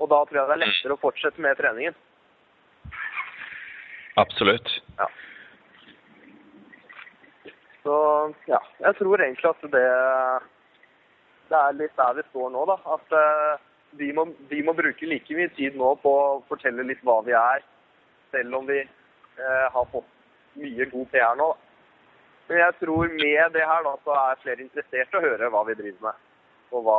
[0.00, 1.96] Og da tror jeg det er lettere å fortsette med treningen.
[4.20, 4.68] Absolutt.
[4.98, 5.08] Ja.
[7.82, 7.94] Så
[8.46, 9.86] ja, jeg tror egentlig at det,
[11.50, 12.76] det er litt der vi står nå, da.
[12.96, 13.62] At uh,
[13.98, 17.34] vi, må, vi må bruke like mye tid nå på å fortelle litt hva vi
[17.38, 17.64] er,
[18.34, 20.08] selv om vi uh, har fått
[20.62, 21.52] mye god PR nå.
[21.52, 21.68] da.
[22.50, 25.62] Men jeg tror med det her da, så er flere interessert i å høre hva
[25.68, 26.22] vi driver med.
[26.72, 26.98] Og hva,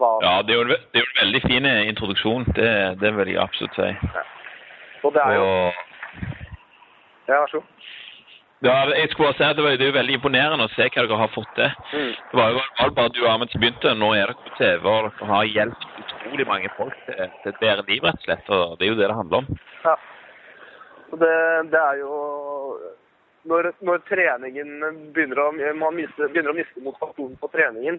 [0.00, 2.46] hva Ja, det er jo en, det er jo en veldig fin introduksjon.
[2.56, 2.70] Det,
[3.02, 3.90] det vil jeg absolutt si.
[5.02, 5.82] Og det er jo Og,
[7.28, 7.68] Ja, vær så god.
[8.66, 10.86] ja, jeg skulle bare si at det, var, det er jo veldig imponerende å se
[10.88, 11.70] hva dere har fått til.
[11.92, 12.10] Mm.
[12.30, 13.94] Det var jo bare du og Ahmed som begynte.
[13.98, 17.60] Nå er dere på TV, og dere har hjulpet utrolig mange folk til, til et
[17.62, 18.50] bedre liv, rett og slett.
[18.56, 19.60] Og det er jo det det handler om.
[19.86, 19.94] Ja.
[21.12, 21.32] Det,
[21.72, 22.12] det er jo
[23.48, 24.74] når, når treningen
[25.14, 27.98] begynner å, man miste, begynner å miste motivasjonen på treningen,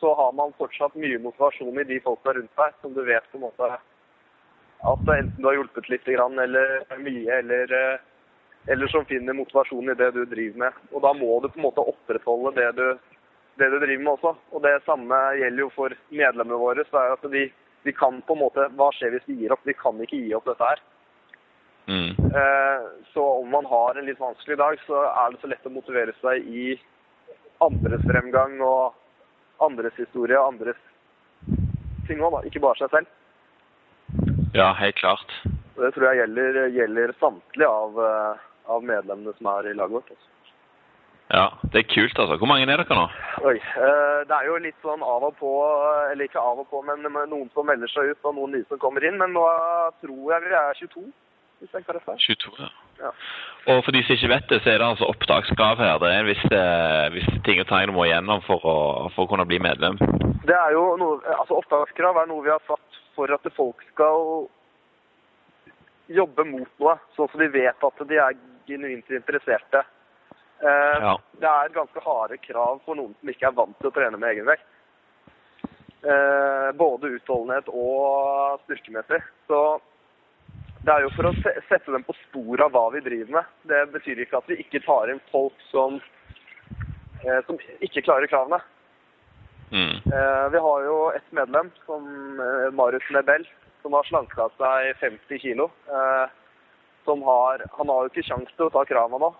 [0.00, 3.38] så har man fortsatt mye motivasjon i de folka rundt deg, som du vet på
[3.38, 3.70] en måte
[4.90, 7.98] at enten du har hjulpet litt eller mye, eller, eh,
[8.72, 10.72] eller som finner motivasjon i det du driver med.
[10.92, 12.98] Og da må du på en måte opprettholde det du,
[13.60, 14.34] det du driver med også.
[14.52, 16.84] Og det samme gjelder jo for medlemmene våre.
[16.90, 17.50] så er at de,
[17.84, 19.64] de kan på en måte Hva skjer hvis vi gir opp?
[19.64, 20.80] Vi kan ikke gi opp dette her.
[21.90, 22.12] Mm.
[22.30, 22.80] Eh,
[23.14, 26.12] Så om man har en litt vanskelig dag, så er det så lett å motivere
[26.22, 26.76] seg i
[27.60, 28.94] andres fremgang og
[29.60, 30.78] andres historie og andres
[32.06, 32.44] ting òg.
[32.46, 33.10] Ikke bare seg selv.
[34.54, 35.34] Ja, helt klart.
[35.76, 40.10] Det tror jeg gjelder, gjelder samtlige av, eh, av medlemmene som er i laget vårt.
[40.14, 40.26] Også.
[41.30, 42.36] Ja, det er kult, altså.
[42.38, 43.06] Hvor mange er dere nå?
[43.46, 43.56] Oi.
[43.56, 45.50] eh, Det er jo litt sånn av og på,
[46.10, 48.78] eller ikke av og på, men noen som melder seg ut og noen nye som
[48.78, 49.18] kommer inn.
[49.18, 49.44] Men nå
[50.02, 51.04] tror jeg vi er 22,
[51.60, 52.68] hvis jeg ikke har 22, ja.
[53.00, 53.10] Ja.
[53.72, 55.98] Og for de som ikke vet det, så er det altså opptakskrav her.
[56.00, 58.76] Det er en viss, eh, viss ting og tegn du må igjennom for å,
[59.14, 60.00] for å kunne bli medlem.
[60.48, 64.48] Det er jo noe, altså Opptakskrav er noe vi har satt for at folk skal
[66.10, 69.84] jobbe mot noe, sånn at de vet at de er genuint interesserte.
[70.64, 71.14] Eh, Ja.
[71.40, 74.34] Det er ganske harde krav for noen som ikke er vant til å trene med
[74.34, 74.66] egenvekt.
[76.00, 79.20] Eh, både utholdenhet og styrkemessig.
[79.48, 79.80] Så
[80.80, 81.34] det er jo for å
[81.68, 83.48] sette dem på sporet av hva vi driver med.
[83.68, 86.00] Det betyr ikke at vi ikke tar inn folk som,
[87.24, 88.62] eh, som ikke klarer kravene.
[89.70, 89.96] Mm.
[90.02, 92.06] Eh, vi har jo et medlem, som
[92.40, 93.44] eh, Marius Nebel,
[93.82, 95.68] som har slanka seg 50 kilo.
[95.86, 96.26] Eh,
[97.04, 99.30] som har, han har jo ikke sjanse til å ta kravene nå,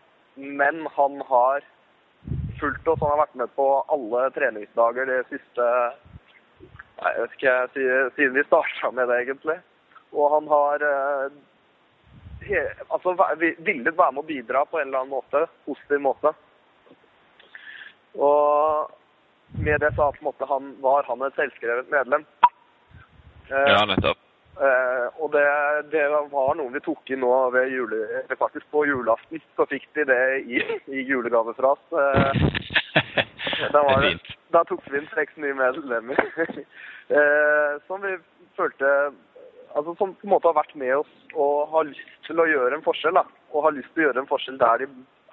[0.61, 1.65] men han har
[2.61, 3.01] fulgt oss.
[3.01, 5.67] Han har vært med på alle treningsdager de siste
[7.01, 7.57] nei, jeg vet ikke,
[8.17, 9.59] siden vi starta med det, egentlig.
[10.13, 11.33] Og han har eh,
[12.49, 16.33] he, altså, villet være med å bidra på en eller annen måte, positiv måte.
[18.19, 18.91] Og
[19.59, 22.27] med det sa på en måte han, var han et selvskrevet medlem.
[23.51, 24.19] Eh, Ja, nettopp.
[24.59, 25.45] eh, og det,
[25.93, 29.43] det var noe vi tok inn nå ved jule, faktisk på julaften.
[29.57, 31.87] Så fikk de det i, i julegave fra oss.
[31.95, 32.33] Eh,
[33.75, 34.17] da, var det,
[34.55, 36.19] da tok vi inn seks nye medlemmer.
[37.19, 38.17] eh, som vi
[38.59, 38.95] følte
[39.79, 42.79] Altså som på en måte har vært med oss og har lyst til å gjøre
[42.79, 43.15] en forskjell.
[43.15, 43.25] da.
[43.55, 44.89] Og har lyst til å gjøre en forskjell der de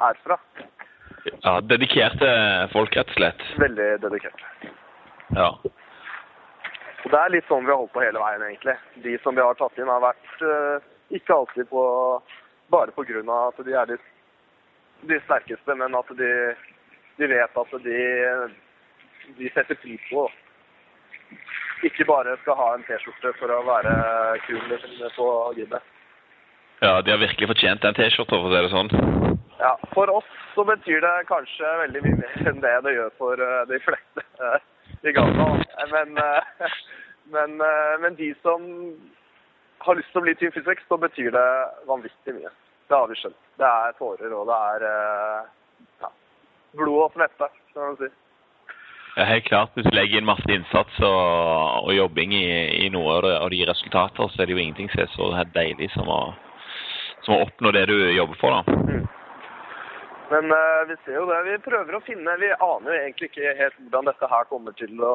[0.08, 0.38] er fra.
[1.43, 2.30] Ja, dedikerte
[2.71, 3.43] folk, rett og slett.
[3.60, 4.71] Veldig dedikerte.
[5.36, 5.50] Ja.
[7.04, 8.78] Og det er litt sånn vi har holdt på hele veien, egentlig.
[9.04, 10.86] De som vi har tatt inn, har vært uh,
[11.17, 11.84] ikke alltid på
[12.69, 13.97] bare av at de er de,
[15.08, 16.32] de sterkeste, men at de,
[17.17, 18.02] de vet at de,
[19.38, 20.46] de setter pris på det.
[21.85, 23.93] Ikke bare skal ha en T-skjorte for å være
[24.47, 24.61] kul
[25.17, 25.93] på gymmet.
[26.81, 29.37] Ja, de har virkelig fortjent den T-skjorta, for å si det sånn.
[29.57, 33.41] Ja, For oss så betyr det kanskje veldig mye mer enn det det gjør for
[33.41, 34.59] uh, de fleste uh,
[35.01, 35.47] i Ghana.
[35.93, 36.75] Men, uh,
[37.33, 37.57] men,
[38.03, 38.67] men, de som
[39.85, 41.47] har lyst til å bli Team Physics, så betyr det
[41.89, 42.53] vanvittig mye.
[42.87, 43.39] Det har vi skjønt.
[43.57, 44.85] Det er tårer, og det er
[46.05, 46.13] ja,
[46.77, 48.13] blod og svette, skal man si.
[49.17, 49.71] Helt klart.
[49.73, 52.47] Hvis du legger inn masse innsats og, og jobbing i,
[52.86, 55.13] i noe og det, og det gir resultater, så er det jo ingenting som er
[55.15, 56.19] så deilig som å,
[57.25, 58.60] som å oppnå det du jobber for.
[58.60, 58.77] da.
[58.77, 59.08] Mm.
[60.30, 61.39] Men uh, vi ser jo det.
[61.47, 64.99] Vi prøver å finne Vi aner jo egentlig ikke helt hvordan dette her kommer til
[65.01, 65.13] å,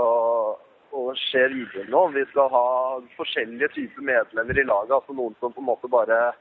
[0.98, 2.06] å skje videre nå.
[2.16, 2.64] Vi skal ha
[3.18, 4.96] forskjellige typer medlemmer i laget.
[4.98, 6.32] Altså noen som på en måte bare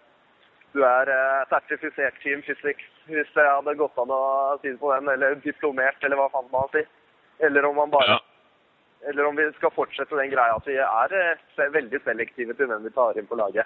[0.71, 4.23] Du er uh, sertifisert Team Physics, hvis det hadde gått an å
[4.63, 5.13] si det på den.
[5.13, 6.87] Eller diplomert, eller hva faen man sier.
[7.41, 8.19] Eller om man bare ja.
[9.09, 12.83] Eller om vi skal fortsette den greia at vi er uh, veldig selektive til hvem
[12.85, 13.65] vi tar inn på laget.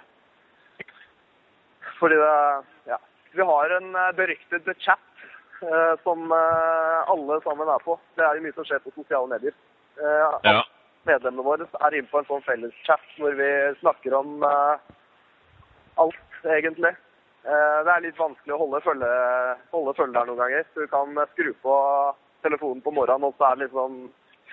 [1.98, 2.32] Fordi det
[2.88, 2.98] Ja.
[3.36, 4.98] Vi har en eh, beryktet chat
[5.62, 7.98] eh, som eh, alle sammen er på.
[8.16, 9.56] Det er jo mye som skjer på sosiale medier.
[10.44, 10.62] Ja.
[11.08, 13.48] Medlemmene våre er inne på en sånn felleschat hvor vi
[13.80, 16.90] snakker om alt, egentlig.
[17.46, 19.12] Det er litt vanskelig å holde følge,
[19.72, 20.66] holde følge der noen ganger.
[20.76, 21.76] Du kan skru på
[22.46, 24.00] telefonen på morgenen, og så er det liksom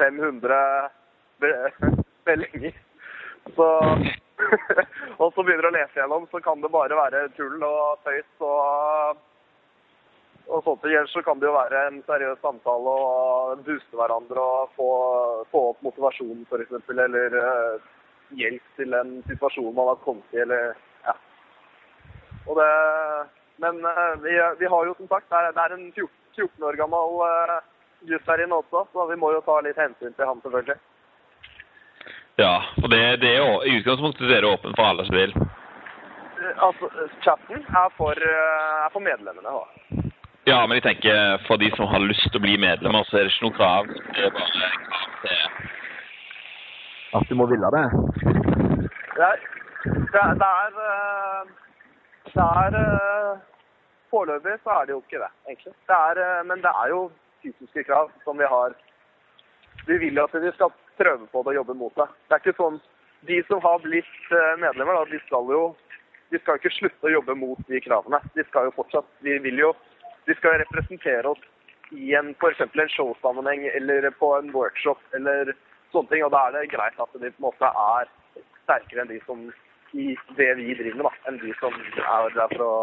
[0.01, 0.59] 500
[2.27, 2.83] meldinger.
[3.55, 3.69] Så
[5.21, 8.45] og så begynner du å lese gjennom, så kan det bare være tull og tøys
[8.45, 9.19] og,
[10.47, 10.85] og sånt.
[10.87, 14.89] Ellers så kan det jo være en seriøs samtale og booste hverandre og få,
[15.51, 16.73] få opp motivasjonen f.eks.
[16.95, 17.91] Eller uh,
[18.39, 20.73] hjelp til en situasjon man har kommet i, eller
[21.05, 21.17] ja.
[22.47, 22.71] Og det,
[23.63, 26.67] men uh, vi, vi, har jo som sagt, det er, det er en 14, 14
[26.71, 27.59] år gammel uh,
[28.07, 30.79] gutt her inne også, så vi må jo ta litt hensyn til han, selvfølgelig.
[32.41, 35.35] Ja, for det, det er jo, i utgangspunktet er det for alle som vil.
[35.37, 36.89] Eh, altså,
[37.21, 39.49] chatten er for, eh, er for medlemmene.
[39.49, 39.65] da.
[40.47, 43.27] Ja, men jeg tenker for de som har lyst til å bli medlemmer, så er
[43.27, 43.87] det ikke noe krav.
[43.87, 45.39] Det er bare krav til
[47.13, 47.85] at du må ville det.
[49.13, 49.37] Det er,
[49.85, 51.41] det er, det er, eh,
[52.33, 53.41] det er
[54.13, 55.73] Foreløpig så er det jo ikke det, egentlig.
[55.89, 56.99] Det er, men det er jo
[57.43, 58.75] fysiske krav som vi har.
[59.87, 62.09] Vi vil at vi skal prøve på det og jobbe mot det.
[62.27, 62.81] Det er ikke sånn
[63.23, 65.61] De som har blitt eh, medlemmer, da, de skal jo
[66.33, 68.19] de skal ikke slutte å jobbe mot de kravene.
[68.33, 69.69] De skal jo fortsatt De vil jo
[70.27, 71.43] De skal representere oss
[71.93, 72.61] i en f.eks.
[72.63, 75.51] en showsammenheng eller på en workshop eller
[75.93, 76.23] sånne ting.
[76.25, 78.09] Og da er det greit at de på en måte er
[78.63, 79.45] sterkere enn de som
[79.93, 81.13] i det vi driver med, da.
[81.29, 82.73] Enn de som er der for å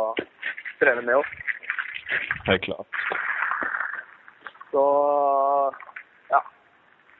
[0.82, 1.32] trene med oss.
[2.46, 3.00] Helt klart.
[4.70, 4.82] Så
[6.30, 6.42] ja,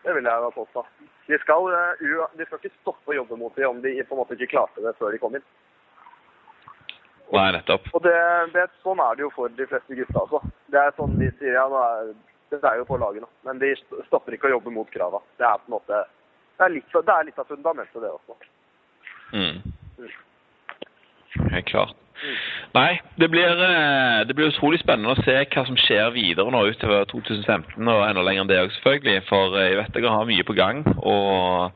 [0.04, 0.84] det vil jeg påstå.
[1.30, 4.22] De skal, uh, de skal ikke stoppe å jobbe mot dem om de på en
[4.22, 5.46] måte ikke klarte det før de kom inn.
[7.30, 7.84] Nei, nettopp.
[7.94, 8.16] Og det,
[8.54, 10.24] det, Sånn er det jo for de fleste gutta.
[10.24, 10.40] Altså.
[10.72, 12.14] Det er sånn de sier ja, nå er,
[12.50, 13.74] det er jo på laget nå, men de
[14.08, 15.20] stopper ikke å jobbe mot krava.
[15.38, 16.00] Det er på en måte,
[16.58, 18.38] det er litt, det er litt av fundamentet, det også.
[19.30, 19.60] Mm.
[21.38, 21.97] Helt klart.
[22.75, 26.62] Nei, det blir, eh, det blir, utrolig spennende å se hva som skjer videre nå
[26.69, 29.23] utover 2015, og enda lenger enn det òg, selvfølgelig.
[29.31, 30.85] For eh, jeg vet dere har mye på gang.
[31.01, 31.73] Og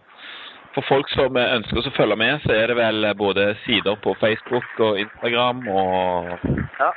[0.77, 4.81] for folk som ønsker å følge med, så er det vel både sider på Facebook
[4.81, 6.35] og Instagram og
[6.81, 6.93] Ja.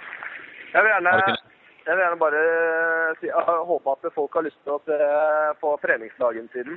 [0.73, 1.11] Jeg vil gjerne,
[1.87, 2.39] jeg vil gjerne bare
[3.21, 3.29] si,
[3.69, 4.97] håpe at folk har lyst til å se
[5.61, 6.75] på treningsdagen siden.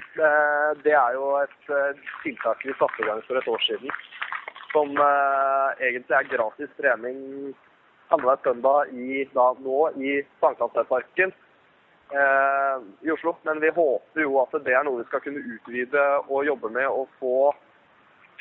[0.84, 3.90] Det, er jo et eh, tiltak vi satte i gang for et år siden
[4.72, 7.18] som uh, egentlig er gratis trening
[8.10, 11.32] annenhver søndag i, da, nå i Sankthansparken
[12.10, 13.36] eh, i Oslo.
[13.42, 16.88] Men vi håper jo at det er noe vi skal kunne utvide og jobbe med
[16.88, 17.52] og få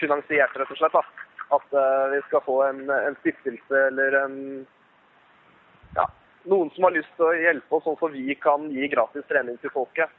[0.02, 0.96] finansiert, rett og slett.
[0.96, 1.04] da.
[1.60, 4.40] At eh, vi skal få en, en stiftelse eller en
[5.98, 6.06] ja,
[6.50, 9.58] noen som har lyst til å hjelpe oss, sånn at vi kan gi gratis trening
[9.62, 10.12] til folket.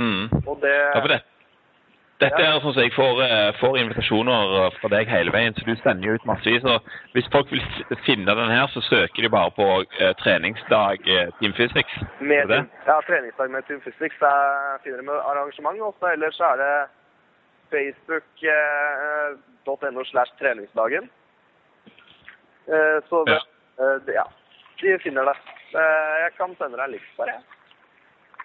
[0.00, 0.28] Mm.
[0.46, 1.20] Og det, ja, for det,
[2.20, 5.62] dette er sånn som jeg får, eh, får, invitasjoner eh, fra deg hele veien, så
[5.64, 6.64] du sender jo ut massevis.
[7.14, 7.64] Hvis folk vil
[8.06, 11.94] finne den her, så søker de bare på eh, treningsdag eh, Team Physics?
[12.20, 12.44] Med,
[12.86, 14.16] ja, treningsdag med Team Physics.
[14.20, 14.36] Der
[14.84, 15.78] finner med arrangement.
[15.80, 16.76] Og ellers er det
[17.72, 21.04] facebook.no slash treningsdagen.
[23.08, 23.40] så det,
[24.12, 24.20] ja.
[24.20, 24.26] ja.
[24.80, 25.36] De finner det.
[25.72, 27.59] jeg kan sende deg en link bare, jeg.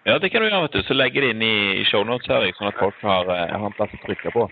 [0.07, 0.61] Ja, det kan du gjøre.
[0.61, 0.83] vet du.
[0.85, 3.93] Så legger det inn i shownotes her, sånn at folk har, eh, har, en plass
[3.97, 4.43] å trykke på.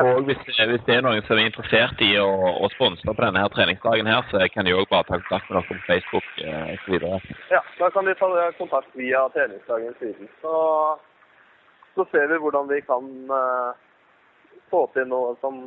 [0.00, 2.30] Og hvis, hvis, det er noen som er interessert i å,
[2.64, 5.60] å sponse på denne her treningsdagen, her, så kan de òg bare ta kontakt med
[5.60, 7.04] oss på Facebook eh, osv.
[7.52, 10.32] Ja, da kan de ta kontakt via treningsdagen side.
[10.40, 10.56] Så,
[11.92, 13.70] så ser vi hvordan vi kan eh,
[14.72, 15.66] få til noe som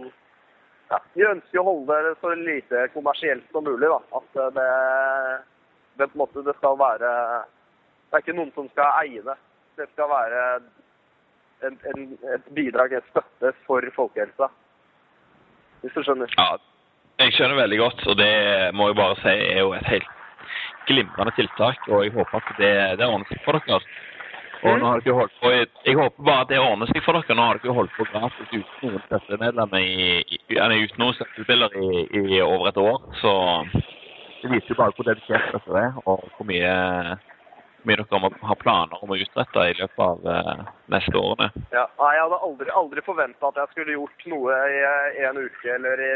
[0.90, 3.94] ja, vi ønsker å holde det så lite kommersielt som mulig.
[3.94, 4.02] da.
[4.10, 4.70] At eh, det,
[6.02, 7.14] det på en måte det skal være
[8.16, 9.34] Det er ikke noen som skal eie det.
[9.76, 10.44] Det skal være
[11.68, 14.48] en, en, et bidrag, et støtte for folkehelsa.
[15.82, 16.32] Hvis du skjønner.
[16.40, 16.54] Ja,
[17.20, 18.32] jeg skjønner veldig godt, og det
[18.72, 20.08] må jeg bare si er jo et helt
[20.88, 21.84] glimrende tiltak.
[21.92, 23.84] Og jeg håper at det, det ordner seg for dere.
[24.64, 27.20] Og nå har dere holdt på, jeg, Jeg håper bare at det ordner seg for
[27.20, 27.36] dere.
[27.36, 31.92] Nå har dere holdt på gratis uten noen støttemedlemmer i, i, uten noen i,
[32.40, 33.00] i over et år.
[33.20, 33.38] Så
[33.76, 36.76] det viser jo bare hvor dedikert dere er, og hvor mye,
[37.86, 41.50] mye dere har planer om å utrette i løpet av uh, neste årene.
[41.76, 45.72] Ja, Jeg hadde aldri, aldri forventa at jeg skulle gjort noe i eh, en uke
[45.78, 46.14] eller i,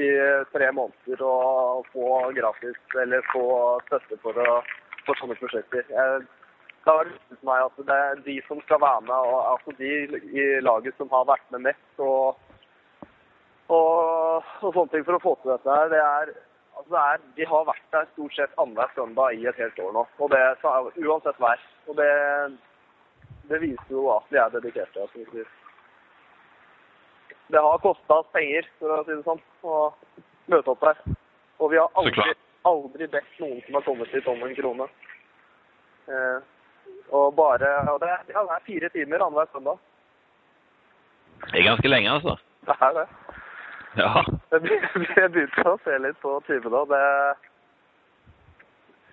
[0.00, 0.10] i
[0.54, 3.46] tre måneder og få gratis eller få
[3.88, 4.60] støtte for, å,
[5.06, 5.86] for sånne prosjekter.
[5.92, 6.20] Jeg,
[6.80, 9.90] det har vært meg at det er de som skal være med, og altså de
[10.32, 12.38] i laget som har vært med mest og,
[13.68, 16.32] og, og sånne ting for å få til dette her, det er
[16.80, 19.92] Altså det er, de har vært der stort sett annenhver søndag i et helt år
[19.92, 20.02] nå.
[20.18, 20.40] Og det,
[21.04, 21.60] uansett vær.
[21.92, 22.10] Og det,
[23.50, 25.04] det viser jo at de er dedikerte.
[25.12, 25.44] sier.
[27.50, 29.76] Det har kosta oss penger, for å si det sånn, å
[30.54, 31.00] møte opp der.
[31.60, 32.14] Og vi har aldri,
[32.70, 34.86] aldri bedt noen som har kommet hit om en krone.
[36.08, 36.38] Eh,
[37.10, 39.78] og bare og det, er- ja, det er fire timer annenhver søndag.
[41.50, 42.38] Det er ganske lenge, altså.
[42.68, 43.06] Det er det.
[43.98, 44.22] Ja.
[44.52, 47.04] Jeg be- begynte å se litt på timene, og det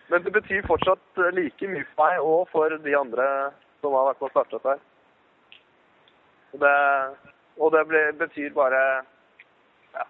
[0.09, 3.25] Men det betyr fortsatt like mye for meg og for de andre
[3.81, 4.79] som har vært med og startet her.
[6.53, 6.75] Og det,
[7.59, 8.79] og det ble, betyr bare
[9.97, 10.05] ja,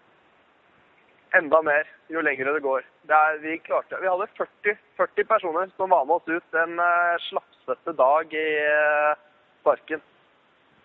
[1.39, 2.85] enda mer jo lengre det går.
[3.09, 6.77] Det er, vi, klarte, vi hadde 40, 40 personer som var med oss ut en
[6.77, 9.17] uh, slapsete dag i uh,
[9.65, 10.03] parken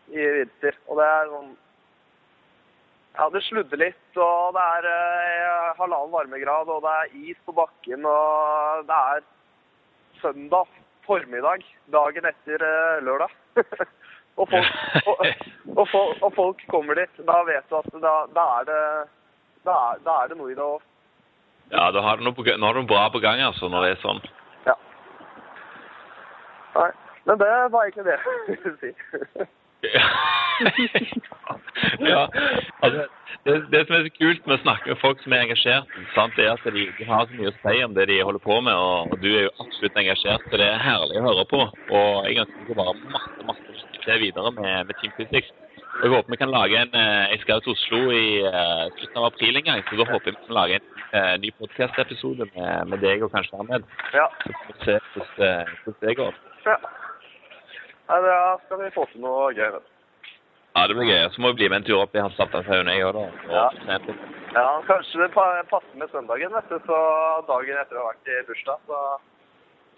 [0.08, 0.80] i vinter.
[0.88, 1.52] Og det er sånn
[3.16, 7.54] ja, det sludder litt, og det er eh, halvannen varmegrad, og det er is på
[7.56, 9.26] bakken, og det er
[10.22, 10.70] søndag
[11.06, 13.34] formiddag, dagen etter eh, lørdag.
[14.40, 14.72] og, folk,
[15.06, 15.26] og,
[15.76, 17.22] og, folk, og folk kommer dit.
[17.28, 18.80] Da vet du at da, da, er, det,
[19.68, 20.84] da, er, da er det noe i det òg.
[21.72, 23.86] ja, da har du noe, på, nå har du noe bra på gang, altså, når
[23.86, 24.22] det er sånn.
[24.68, 24.76] Ja.
[26.78, 26.92] Nei,
[27.28, 29.50] men det var egentlig det jeg skulle si.
[32.12, 32.28] ja,
[32.80, 33.06] altså,
[33.44, 36.38] det, det som er så kult med å snakke med folk som er engasjert, sant,
[36.38, 38.76] er at de, ikke har så mye å si om det de holder på med,
[38.78, 41.60] og, og du er jo absolutt engasjert, så det er herlig å høre på.
[41.98, 43.66] Og jeg ønsker bare masse, masse
[44.02, 45.50] lykke videre med, med Team Physics.
[45.92, 49.18] Og jeg håper vi kan lage en eh, Jeg skal til Oslo i eh, slutten
[49.20, 50.86] av april en gang, så da håper jeg vi kan lage en
[51.18, 53.84] eh, ny podcast-episode med, med deg og kanskje Ahmed.
[54.14, 54.24] Ja.
[54.46, 54.96] Så får vi se
[55.84, 56.42] hvordan det går.
[56.70, 56.80] ja.
[58.12, 59.70] Nei, da skal vi få til noe gøy.
[59.72, 59.90] vet du.
[60.72, 61.22] Ja, det blir gøy.
[61.32, 63.24] Så må vi bli med en tur opp i Halmstadshaugen, jeg òg, da.
[63.24, 63.98] Og Ja.
[64.52, 66.78] Ja, kanskje det passer med søndagen, vet du.
[66.86, 66.98] Så
[67.48, 69.00] dagen etter å ha vært i bursdag, så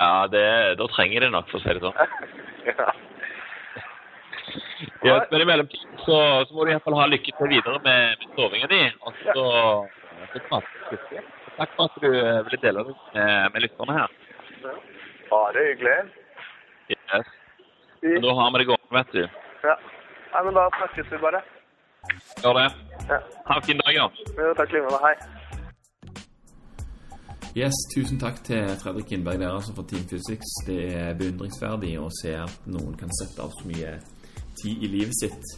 [0.00, 1.94] Ja, det, da trenger jeg det nok, for å si det sånn.
[2.70, 2.88] ja.
[5.04, 8.34] Ja, men i mellomtiden så, så må du iallfall ha lykke til videre med, med
[8.38, 8.82] sovinga di.
[9.06, 9.46] Og så,
[10.86, 11.22] skriftlig.
[11.56, 14.18] Takk for at du eh, ville dele det med, med lytterne her.
[15.30, 15.98] Bare hyggelig.
[16.90, 17.30] Yes.
[18.04, 19.22] Men da har vi det gående, vet du.
[19.68, 19.74] Ja.
[20.32, 21.40] Nei, men da snakkes vi bare.
[22.42, 22.68] Gjør det.
[23.08, 23.18] Ja.
[23.48, 24.06] Ha en fin dag, ja.
[24.38, 25.00] Jo, takk i like måte.
[25.06, 25.14] Hei.
[27.54, 30.50] Yes, tusen takk til Fredrik Kindberg der altså for Team Physics.
[30.66, 33.94] Det er beundringsverdig å se at noen kan sette av så mye
[34.58, 35.48] tid i livet sitt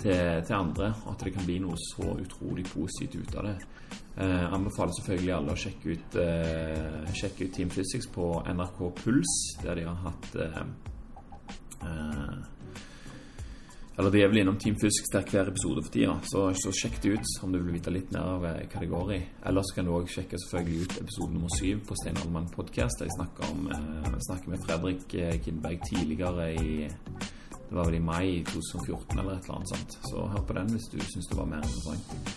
[0.00, 3.56] til, til andre, og at det kan bli noe så utrolig positivt ut av det.
[4.20, 9.34] Eh, anbefaler selvfølgelig alle å sjekke ut, eh, sjekke ut Team Physics på NRK Puls,
[9.64, 10.89] der de har hatt eh, eh,
[14.00, 16.94] eller det er vel innom Team Fusk til hver episode for tida, så, så sjekk
[17.04, 19.18] det ut om du vil vite litt mer av eh, hva det går i.
[19.50, 23.10] Ellers kan du òg sjekke selvfølgelig ut episode nummer syv på Stein Allmann podkast, der
[23.10, 28.02] jeg snakker, om, eh, snakker med Fredrik eh, Kindberg tidligere i Det var vel i
[28.02, 29.98] mai 2014 eller et eller annet sånt.
[30.08, 32.32] Så hør på den hvis du syns det var mer interessant.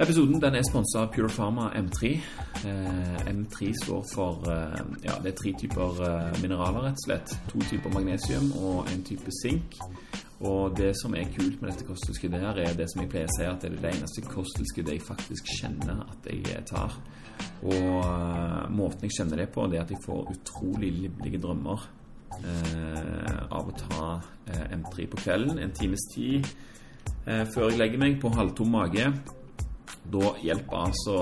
[0.00, 2.10] Episoden den er sponsa av Pure Pharma M3.
[2.64, 7.34] Eh, M3 står for eh, Ja, det er tre typer eh, mineraler, rett og slett.
[7.50, 9.74] To typer magnesium og en type sink.
[10.40, 13.34] Og det som er kult med dette kosttilskuddet her, er det som jeg pleier å
[13.34, 16.96] si, at det er det eneste kosttilskuddet jeg faktisk kjenner at jeg tar.
[17.60, 21.84] Og måten jeg kjenner det på, det er at jeg får utrolig livlige drømmer
[23.52, 24.08] av å ta
[24.48, 25.60] eh, M3 på kvelden.
[25.60, 26.48] En times tid
[27.26, 29.10] før jeg legger meg på halvtom mage.
[30.10, 31.16] Da hjelper altså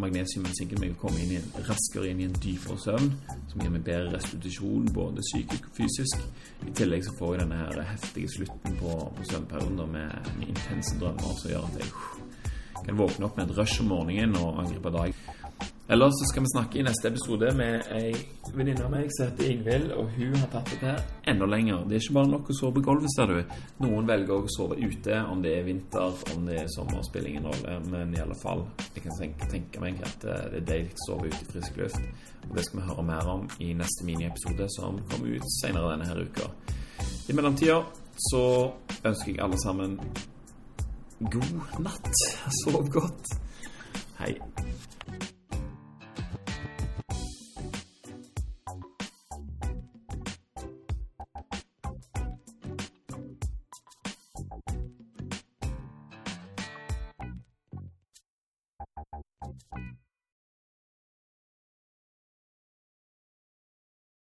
[0.00, 3.10] magnesiumen sinker meg å komme inn en, raskere inn i en dypere søvn,
[3.50, 6.24] som gir meg bedre restitusjon, både psykisk og fysisk.
[6.66, 10.96] I tillegg så får jeg denne her heftige slutten på, på søvnperioden med, med intense
[11.00, 11.92] drømmer som gjør at jeg
[12.86, 15.39] kan våkne opp med et rush om morgenen og angripe dagen.
[15.90, 18.12] Ellers skal vi snakke i neste episode med ei
[18.54, 21.00] venninne av meg som heter Ingvild, og hun har tatt dette her
[21.32, 21.80] enda lenger.
[21.90, 23.56] Det er ikke bare nok å sove på gulvet, ser du.
[23.82, 27.48] Noen velger å sove ute, om det er vinter, om det er sommer, spiller ingen
[27.50, 27.74] rolle.
[27.90, 31.08] Men i alle fall, jeg kan tenke, tenke meg at eh, det er deilig å
[31.08, 32.06] sove ute i frisk luft.
[32.46, 36.10] Og det skal vi høre mer om i neste miniepisode, som kommer ut senere denne
[36.12, 36.52] her uka.
[37.02, 37.80] I mellomtida
[38.30, 38.44] så
[39.00, 39.98] ønsker jeg alle sammen
[41.34, 42.14] god natt.
[42.62, 43.34] Sov godt.
[44.22, 44.36] Hei.